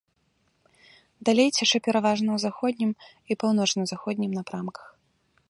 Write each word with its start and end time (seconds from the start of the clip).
Далей 1.29 1.49
цячэ 1.57 1.79
пераважна 1.87 2.29
ў 2.39 2.45
заходнім 2.47 2.91
і 2.97 3.33
паўночна-заходнім 3.45 4.31
напрамках. 4.41 4.83